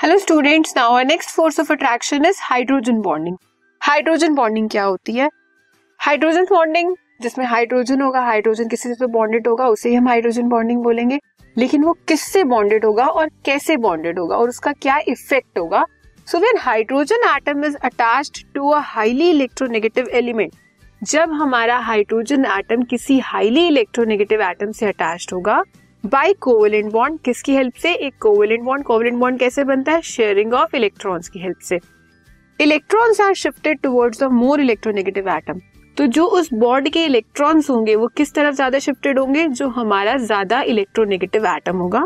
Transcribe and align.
Hello 0.00 0.16
students 0.18 0.72
now 0.76 0.92
our 0.92 1.04
next 1.04 1.30
force 1.30 1.58
of 1.60 1.72
attraction 1.72 2.24
is 2.24 2.38
hydrogen 2.42 3.00
bonding 3.02 3.36
hydrogen 3.80 4.34
bonding 4.34 4.68
क्या 4.70 4.84
होती 4.84 5.12
है? 5.12 5.28
Hydrogen 6.00 6.44
bonding 6.50 6.94
जिसमें 7.22 7.44
hydrogen 7.46 8.00
होगा 8.00 8.20
hydrogen 8.20 8.68
किसी 8.68 8.94
से 8.94 9.06
बॉन्डेड 9.06 9.48
होगा, 9.48 9.66
उसे 9.66 9.88
ही 9.88 9.94
हम 9.94 10.08
हाइड्रोजन 10.08 10.48
बॉन्डिंग 10.48 10.82
बोलेंगे। 10.82 11.18
लेकिन 11.56 11.84
वो 11.84 11.92
किससे 12.08 12.44
बॉन्डेड 12.44 12.84
होगा 12.84 13.06
और 13.06 13.28
कैसे 13.44 13.76
बॉन्डेड 13.76 14.18
होगा 14.18 14.36
और 14.36 14.48
उसका 14.48 14.72
क्या 14.72 14.98
इफ़ेक्ट 15.08 15.58
होगा? 15.58 15.84
So 16.28 16.38
when 16.38 16.58
hydrogen 16.58 17.28
atom 17.36 17.64
is 17.64 17.76
attached 17.76 18.42
to 18.54 18.70
a 18.70 18.80
highly 18.86 19.28
electronegative 19.30 20.08
element 20.12 20.54
जब 21.02 21.32
हमारा 21.32 21.76
हाइड्रोजन 21.80 22.46
एटम 22.58 22.82
किसी 22.90 23.18
हाईली 23.24 23.66
इलेक्ट्रोनेगेटिव 23.66 24.42
एटम 24.42 24.72
से 24.72 24.86
अटैच्ड 24.86 25.34
होगा 25.34 25.62
बाय 26.04 26.32
कोवेलेंट 26.32 26.90
बॉन्ड 26.92 27.18
किसकी 27.24 27.54
हेल्प 27.54 27.74
से? 27.74 27.92
एक 27.94 28.14
कोवेलेंट 28.20 28.62
बॉन्ड 28.64 28.84
कोवेलेंट 28.84 29.18
बॉन्ड 29.18 29.38
कैसे 29.38 29.64
बनता 29.64 29.92
है? 29.92 30.00
शेयरिंग 30.02 30.54
ऑफ़ 30.54 30.76
इलेक्ट्रॉन्स 30.76 31.28
की 31.28 31.40
हेल्प 31.40 31.58
से। 31.60 31.78
Electrons 32.60 33.20
are 33.20 33.34
shifted 33.34 33.80
towards 33.80 34.22
the 34.22 34.28
more 34.32 34.60
electronegative 34.60 35.28
atom 35.28 35.60
तो 35.96 36.06
जो 36.08 36.24
उस 36.26 36.48
बॉन्ड 36.54 36.88
के 36.88 37.04
इलेक्ट्रॉन्स 37.04 37.68
होंगे, 37.70 37.94
वो 37.96 38.06
किस 38.08 38.32
तरफ़ 38.34 38.54
ज़्यादा 38.54 38.78
शिफ्टेड 38.78 39.18
होंगे? 39.18 39.46
जो 39.48 39.68
हमारा 39.70 40.16
ज़्यादा 40.16 40.60
इलेक्ट्रोनेगेटिव 40.64 41.46
एटम 41.46 41.76
होगा। 41.76 42.04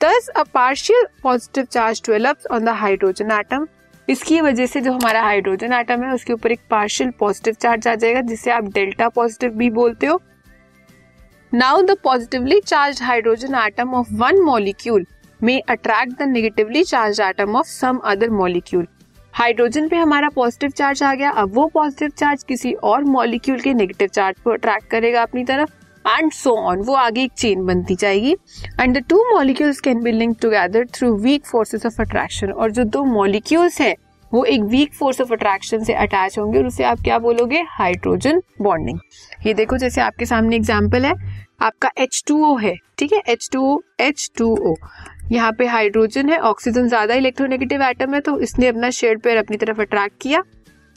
Thus 0.00 0.28
a 0.28 0.42
partial 0.54 1.06
positive 1.22 1.64
charge 1.64 2.02
develops 2.06 2.46
on 2.46 2.64
the 2.64 2.68
hydrogen 2.80 3.30
atom 3.32 3.66
इसकी 4.08 4.40
वजह 4.40 4.66
से 4.66 4.80
जो 4.80 4.92
हमारा 4.92 5.22
हाइड्रोजन 5.22 5.72
एटम 5.72 6.02
है, 6.02 6.12
उसके 6.14 6.32
ऊपर 6.32 6.52
एक 6.52 6.60
पार्शियल 6.70 7.10
पॉजिटिव 7.20 7.54
चार्ज 7.54 7.88
आ 7.88 7.94
जाएगा, 7.94 8.20
जिसे 8.22 8.50
आप 8.50 8.64
डेल्टा 8.64 9.08
पॉजिटिव 9.10 9.50
भी 9.54 9.70
बोलते 9.72 10.06
हो। 10.06 10.20
Now 11.54 11.80
the 11.82 11.96
positively 12.04 12.58
charged 12.60 13.00
hydrogen 13.02 13.54
atom 13.56 13.94
of 13.94 14.12
one 14.18 14.40
molecule 14.42 15.04
में 15.40 15.62
attract 15.62 16.12
the 16.18 16.28
negatively 16.28 16.82
charged 16.84 17.20
atom 17.20 17.56
of 17.56 17.66
some 17.68 17.96
other 18.04 18.30
molecule 18.30 18.86
hydrogen 19.34 19.88
पे 19.88 19.96
हमारा 19.96 20.28
पॉजिटिव 20.34 20.70
चार्ज 20.70 21.02
आ 21.02 21.12
गया। 21.14 21.30
अब 21.32 21.54
वो 21.54 21.66
पॉजिटिव 21.74 22.10
चार्ज 22.18 22.44
किसी 22.48 22.72
और 22.72 23.04
मॉलिक्यूल 23.06 23.58
के 23.60 23.74
नेगेटिव 23.74 24.08
चार्ज 24.08 24.40
को 24.44 24.50
अट्रैक्ट 24.50 24.90
करेगा 24.90 25.22
अपनी 25.22 25.44
तरफ़ 25.44 26.08
एंड 26.08 26.32
सो 26.32 26.56
ऑन 26.60 26.82
वो 26.82 26.94
आगे 26.96 27.22
एक 27.22 27.32
चेन 27.32 27.66
बनती 27.66 27.96
जाएगी। 27.96 28.32
And 28.80 28.96
the 28.96 29.04
two 29.10 29.22
molecules 29.34 29.80
can 29.80 30.02
be 30.02 30.12
link 30.12 30.36
together 30.42 30.86
through 30.94 31.14
weak 31.18 31.46
forces 31.46 31.86
of 31.86 32.00
attraction 32.02 32.52
और 32.52 32.70
जो 32.70 32.84
दो 32.86 33.04
मॉलिक्यूल्स 33.12 33.80
हैं 33.80 33.94
वो 34.32 34.44
एक 34.46 34.62
वीक 34.64 34.94
फोर्स 34.94 35.20
ऑफ़ 35.20 35.32
अट्रैक्शन 35.32 35.84
से 35.84 35.94
अटैच 35.94 36.38
होंगे 36.38 36.58
और 36.58 36.66
उसे 36.66 36.84
आप 36.84 37.00
क्या 37.00 37.18
बोलोगे? 37.18 37.62
हाइड्रोजन 37.70 38.42
बॉन्डिंग 38.62 38.98
ये 39.46 39.54
देखो, 39.54 39.76
जैसे 39.78 40.00
आपके 40.00 40.26
सामने 40.26 40.56
एग्ज़ाम्पल 40.56 41.04
है, 41.04 41.14
आपका 41.62 41.90
H2O 42.00 42.60
है, 42.62 42.74
ठीक 42.98 43.12
है? 43.12 43.22
H2O 43.30 43.78
H2O 44.02 44.74
यहाँ 45.32 45.52
पे 45.52 45.66
हाइड्रोजन 45.66 46.28
है 46.30 46.38
ऑक्सीजन 46.40 46.88
ज़्यादा 46.88 47.14
इलेक्ट्रोनेगेटिव 47.14 47.82
एटम 47.82 48.14
है 48.14 48.20
तो 48.20 48.38
इसने 48.40 48.66
अपना 48.68 48.90
शेड 48.92 49.20
पेयर 49.22 49.36
अपनी 49.36 49.56
तरफ़ 49.56 49.80
अट्रैक्ट 49.80 50.14
किया। 50.22 50.42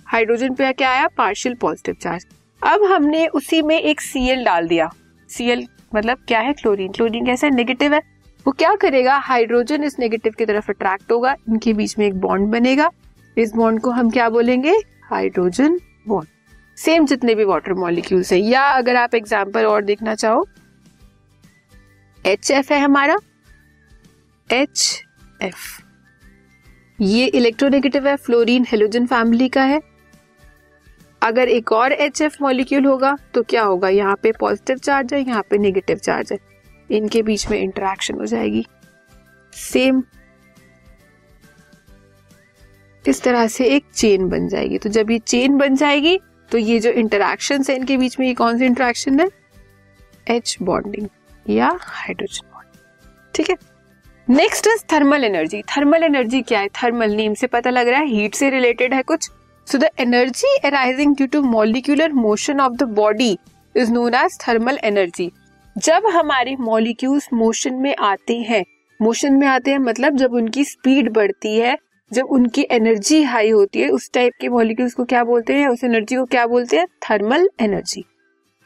हाइड्रोजन 0.08 0.54
पे 0.54 0.72
क्या 0.74 0.90
आया? 0.90 1.08
पार्शियल 1.18 1.56
पॉजिटिव 1.56 1.96
चार्ज 2.02 2.26
अब 2.62 2.84
हमने 2.86 3.26
उसी 3.30 3.62
में 3.62 3.80
एक 3.80 4.02
सीएल 4.02 4.44
डाल 4.46 4.68
दिया। 4.68 4.90
सीएल 5.30 5.66
मतलब 5.96 6.18
क्या 6.28 6.40
है? 6.40 6.54
क्लोरीन 6.54 6.92
क्लोरीन 6.92 7.26
कैसा 7.26 7.50
नेगेटिव 7.50 7.94
है। 7.94 8.02
वो 8.46 8.52
क्या 8.54 8.74
करेगा? 8.78 9.18
हाइड्रोजन 9.20 9.84
इस 9.84 10.00
नेगेटिव 10.00 10.34
की 10.38 10.46
तरफ़ 10.46 10.72
अट्रैक्ट 10.72 11.12
होगा। 11.12 11.36
इनके 11.50 11.74
बीच 11.74 11.98
में 12.00 12.06
एक 12.08 12.20
बॉन्ड 12.22 12.52
बनेगा। 12.52 12.90
इस 13.38 13.54
बॉन्ड 13.54 13.82
को 13.82 13.92
हम 13.92 14.10
क्या 14.10 14.30
बोलेंगे? 14.30 14.74
हाइड्रोजन 15.04 15.80
बॉन्ड 16.08 16.28
सेम 16.78 17.06
जितने 17.06 17.36
भी 17.36 17.44
वाटर 17.44 17.74
मॉलिक्यूल्स 17.74 18.32
है। 18.34 18.40
या 18.40 18.62
अगर 18.70 18.96
आप 18.96 19.16
एग्ज़ाम्पल 19.16 19.66
और 19.66 19.84
देखना 19.84 20.16
चाहो। 20.16 20.46
एच 22.20 22.52
एफ़ 22.52 22.74
है 22.74 22.80
हमारा। 22.80 23.18
एच 24.50 25.04
एफ़ 25.42 25.82
ये 27.00 27.26
इलेक्ट्रोनेगेटिव 27.28 28.08
है 28.08 28.16
फ्लोरीन 28.16 28.66
हेलोजन 28.70 29.06
फैमिली 29.06 29.50
का 29.50 29.64
है। 29.64 29.82
अगर 31.22 31.50
एक 31.50 31.72
और 31.72 31.92
एच 31.92 32.22
एफ़ 32.22 32.36
मॉलिक्यूल 32.42 32.86
होगा 32.86 33.16
तो 33.34 33.44
क्या 33.44 33.64
होगा? 33.64 33.90
यहाँ 33.90 34.16
पे 34.24 34.32
पॉजिटिव 34.32 34.78
चार्ज 34.78 35.14
है, 35.14 35.22
यहाँ 35.22 35.44
पे 35.50 35.58
नेगेटिव 35.58 35.98
चार्ज 35.98 36.32
है। 36.32 36.38
इनके 36.90 37.22
बीच 37.24 37.50
में 37.52 37.58
इंटरेक्शन 37.60 38.16
हो 38.16 38.26
जाएगी। 38.26 38.66
सेम 39.54 40.04
इस 43.08 43.22
तरह 43.22 43.48
से 43.48 43.66
एक 43.66 43.86
चेन 43.96 44.28
बन 44.30 44.48
जाएगी। 44.48 44.78
तो 44.78 44.90
जब 44.90 45.12
ये 45.12 45.20
चेन 45.20 45.58
बन 45.58 45.76
जाएगी 45.76 46.18
तो 46.52 46.58
ये 46.58 46.80
जो 46.80 46.90
इंटरेक्शन 46.92 47.64
है 47.70 47.76
इनके 47.76 47.98
बीच 47.98 48.20
में 48.20 48.28
ये 48.28 48.34
कौन 48.34 48.58
सी 48.58 48.66
इंटरेक्शन 48.66 49.20
है? 49.20 49.30
एच 50.28 50.58
बॉन्डिंग 50.62 51.08
या 51.50 51.78
हाइड्रोजन 51.82 52.48
बॉन्ड 52.54 52.78
ठीक 53.34 53.50
है? 53.50 53.56
Next 54.28 54.68
is 54.68 54.84
thermal 54.94 55.24
energy 55.24 55.62
thermal 55.78 56.04
energy 56.04 56.42
क्या 56.42 56.60
है? 56.60 56.68
थर्मल 56.84 57.16
नेम 57.16 57.34
से 57.34 57.48
पता 57.48 57.70
लग 57.70 57.88
रहा 57.88 58.00
है 58.00 58.08
हीट 58.08 58.36
से 58.36 58.50
रिलेटेड 58.50 58.94
है 58.94 59.02
कुछ। 59.04 59.30
So 59.68 59.78
the 59.78 59.90
energy 60.00 60.56
arising 60.66 61.16
due 61.16 61.28
to 61.28 61.42
molecular 61.42 62.14
motion 62.14 62.60
of 62.60 62.74
the 62.74 62.84
body 62.96 63.38
is 63.76 63.92
known 63.92 64.14
as 64.16 64.38
thermal 64.48 64.80
energy 64.84 65.32
जब 65.76 66.06
हमारे 66.08 66.56
मॉलिक्यूल्स 66.60 67.28
मोशन 67.34 67.74
में 67.76 67.96
आते 67.96 68.38
हैं 68.42 68.64
मोशन 69.00 69.34
में 69.34 69.48
आते 69.48 69.72
हैं 69.72 69.78
मतलब 69.80 70.18
जब 70.18 70.34
उनकी 70.34 70.64
स्पीड 70.66 71.12
बढ़ती 71.14 71.58
है 71.58 71.78
जब 72.12 72.26
उनकी 72.26 72.66
एनर्जी 72.72 73.22
हाई 73.24 73.50
होती 73.50 73.82
है, 73.82 73.90
उस 73.90 74.10
टाइप 74.14 74.34
के 74.42 74.50
मॉलिक्यूल्स 74.50 74.94
को 74.94 75.04
क्या 75.06 75.24
बोलते 75.24 75.54
हैं? 75.54 75.68
उस 75.68 75.84
एनर्जी 75.84 76.16
को 76.16 76.26
क्या 76.26 76.46
बोलते 76.48 76.78
हैं? 76.78 76.88
Thermal 77.04 77.48
energy 77.62 78.04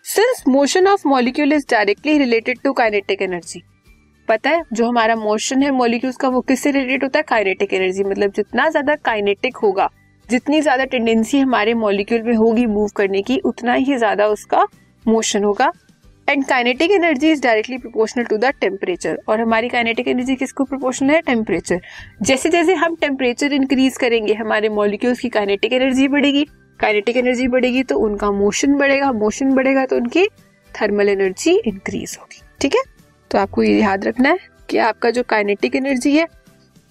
since 0.06 0.44
motion 0.48 0.88
of 0.88 1.08
molecule 1.08 1.54
is 1.54 1.66
directly 1.72 2.18
related 2.18 2.60
to 2.64 2.74
kinetic 2.74 3.22
energy 3.22 3.62
पता 4.28 4.50
है, 4.50 4.64
जो 4.74 4.88
हमारा 4.88 5.16
मोशन 5.16 5.64
है 5.64 5.72
मॉलिक्यूल्स 5.72 6.18
का, 6.18 6.28
वो 6.30 6.42
किससे 6.42 6.72
रिलेटेड 6.72 7.04
होता 7.04 7.20
है? 7.20 7.24
काइनेटिक 7.24 7.74
एनर्जी 7.74 8.04
मतलब 8.04 8.32
जितना 8.32 8.70
ज़्यादा 8.70 8.96
काइनेटिक 8.96 9.58
होगा, 9.58 9.90
जितनी 10.30 10.62
ज़्यादा 10.62 10.86
टेंडेंसी 10.86 11.40
हमारे 11.40 11.74
मॉलिक्यूल 11.76 12.22
में 12.24 12.34
होगी 12.36 12.66
मूव 12.68 12.90
करने 12.96 13.22
की, 13.22 13.38
उतना 13.40 13.74
ही 13.74 13.98
ज़्यादा 13.98 14.28
उसका 14.28 14.66
मोशन 15.06 15.44
होगा। 15.44 15.72
And 16.30 16.44
kinetic 16.46 16.92
energy 16.92 17.30
is 17.32 17.42
directly 17.42 17.78
proportional 17.78 18.26
to 18.26 18.38
the 18.38 18.50
temperature 18.62 19.18
और 19.30 19.40
हमारी 19.42 19.70
काइनेटिक 19.70 20.08
एनर्जी 20.08 20.36
किसको 20.36 20.64
प्रोपोर्शनल 20.64 21.12
है? 21.12 21.22
टेम्परेचर 21.22 21.80
जैसे 22.22 22.50
जैसे 22.50 22.74
हम 22.74 22.96
टेम्परेचर 22.96 23.54
इंक्रीज 23.54 23.98
करेंगे, 23.98 24.34
हमारे 24.34 24.70
मॉलिक्यूल्स 24.70 25.20
की 25.20 25.30
काइनेटिक 25.30 25.74
एनर्जी 25.74 26.08
बढ़ेगी। 26.08 26.46
काइनेटिक 26.80 27.18
एनर्जी 27.18 27.48
बढ़ेगी 27.48 27.84
तो 27.84 27.98
उनका 28.00 28.32
मोशन 28.32 28.76
बढ़ेगा। 28.78 29.12
मोशन 29.14 29.54
बढ़ेगा 29.56 29.86
तो 29.86 29.96
उनकी 29.96 30.28
थर्मल 30.72 31.10
एनर्जी 31.10 31.58
इंक्रीज 31.58 32.18
होगी। 32.22 32.42
ठीक 32.62 32.76
है? 32.76 32.84
तो 33.32 33.38
आपको 33.38 33.64
ये 33.64 33.80
याद 33.80 34.06
रखना 34.06 34.30
है 34.30 34.38
कि 34.70 34.78
आपका 34.80 35.10
जो 35.12 35.24
काइनेटिक 35.30 35.76
एनर्जी 35.76 36.16
है 36.18 36.28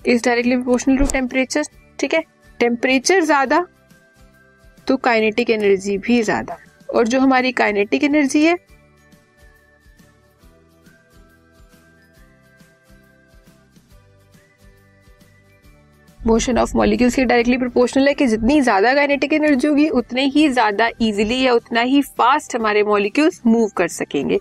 is 0.03 0.25
directly 0.25 0.57
proportional 0.57 0.99
to 0.99 1.05
temperature 1.13 1.65
ठीक 1.99 2.15
है? 2.15 2.23
टेम्परेचर 2.61 3.21
ज़्यादा 3.23 3.67
तो 4.87 4.97
काइनेटिक 4.99 5.51
एनर्जी 5.51 5.99
भी 5.99 6.23
ज़्यादा। 6.23 6.59
और 6.89 7.09
जो 7.09 7.21
हमारी 7.21 7.53
काइनेटिक 7.55 8.05
एनर्जी 8.05 8.45
है 8.45 8.57
मोशन 16.29 16.59
ऑफ़ 16.59 16.77
मॉलिक्यूल्स 16.77 17.15
के 17.17 17.25
डायरेक्टली 17.25 17.57
प्रोपोर्शनल 17.59 18.09
है 18.09 18.15
कि 18.15 18.27
जितनी 18.27 18.61
ज़्यादा 18.61 18.95
काइनेटिक 18.95 19.33
एनर्जी 19.33 19.69
होगी, 19.69 19.89
उतने 19.91 20.25
ही 20.27 20.49
ज़्यादा 20.51 20.89
इजीली 21.01 21.41
या 21.43 21.55
उतना 21.55 21.81
ही 21.83 22.03
फास्ट 22.03 22.57
हमारे 22.57 22.83
मॉलिक्यूल्स 22.85 23.41
मूव 23.47 23.69
कर 23.77 23.89
सकेंगे। 23.91 24.39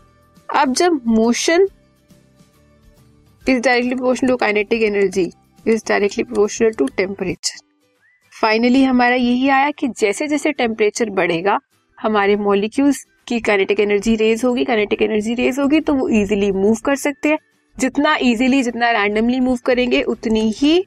अब 0.50 0.74
जब 0.76 1.00
motion 1.08 1.68
is 3.44 3.60
directly 3.60 3.96
proportional 3.96 4.30
to 4.30 4.36
kinetic 4.38 4.82
energy 4.84 5.32
is 5.66 5.84
directly 5.90 6.24
proportional 6.24 6.72
to 6.72 6.88
temperature 6.98 7.66
finally 8.34 8.84
हमारा 8.84 9.16
यही 9.16 9.48
आया 9.50 9.70
कि 9.72 9.88
जैसे 10.00 10.28
जैसे 10.28 10.52
टेम्परेचर 10.54 11.10
बढ़ेगा, 11.12 11.60
हमारे 11.98 12.36
मॉलिक्यूल्स 12.38 13.06
की 13.28 13.40
काइनेटिक 13.42 13.80
एनर्जी 13.80 14.16
रेज 14.16 14.44
होगी 14.46 14.66
काइनेटिक 14.66 15.02
एनर्जी 15.02 15.34
रेज 15.36 15.60
होगी 15.60 15.80
तो 15.80 15.94
वो 15.94 16.08
इजीली 16.12 16.52
मूव 16.54 16.76
कर 16.86 16.96
सकते 16.98 17.30
हैं। 17.30 17.38
जितना 17.76 18.16
इजीली 18.24 18.62
जितना 18.64 18.92
रैंडमली 18.92 19.40
मूव 19.40 19.58
करेंगे, 19.66 20.02
उतनी 20.04 20.52
ही 20.58 20.86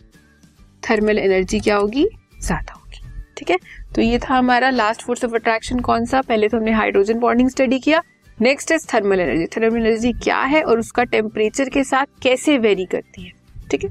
थर्मल 0.83 1.19
एनर्जी 1.19 1.61
क्या 1.61 1.77
होगी? 1.77 2.07
ज़्यादा 2.41 2.73
होगी। 2.73 3.01
ठीक 3.37 3.51
है? 3.51 3.57
तो 3.95 4.03
ये 4.03 4.19
था 4.19 4.35
हमारा 4.35 4.71
लास्ट 4.71 5.03
फोर्स 5.03 5.25
ऑफ़ 5.25 5.35
अट्रैक्शन 5.35 5.81
कौन 5.81 6.05
सा? 6.05 6.21
पहले 6.23 6.49
तो 6.49 6.57
हमने 6.57 6.73
हाइड्रोजन 6.73 7.19
बॉन्डिंग 7.19 7.49
स्टडी 7.51 7.79
किया। 7.79 8.03
Next 8.39 8.71
is 8.73 8.87
thermal 8.95 9.21
energy 9.21 9.47
thermal 9.57 9.77
energy 9.79 10.13
क्या 10.15 10.41
है 10.43 10.63
और 10.63 10.79
उसका 10.79 11.05
टेम्परेचर 11.07 11.69
के 11.69 11.85
साथ 11.85 12.07
कैसे 12.23 12.59
वेरी 12.59 12.85
करती 12.87 13.23
है? 13.23 13.33
ठीक 13.71 13.85
है? 13.85 13.91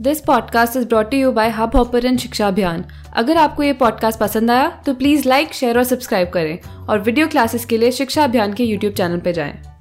This 0.00 0.20
podcast 0.20 0.76
is 0.76 0.86
brought 0.88 1.14
you 1.14 1.32
by 1.32 1.50
Hubhopper 1.76 2.16
Shiksha 2.16 2.46
Abhiyan 2.48 2.84
अगर 3.16 3.36
आपको 3.36 3.62
ये 3.62 3.72
पॉडकास्ट 3.72 4.20
पसंद 4.20 4.50
आया 4.50 4.68
तो 4.86 4.94
प्लीज़ 4.94 5.28
लाइक 5.28 5.52
शेयर 5.54 5.78
और 5.78 5.84
सब्सक्राइब 5.84 6.30
करें। 6.30 6.58
और 6.88 7.00
वीडियो 7.00 7.28
क्लासेस 7.28 7.64
के 7.64 7.78
लिए 7.78 7.90
शिक्षा 7.92 8.24
अभियान 8.24 8.52
के 8.52 8.64
यूट्यूब 8.64 8.94
चैनल 8.94 9.20
पर 9.20 9.32
जाएँ। 9.32 9.71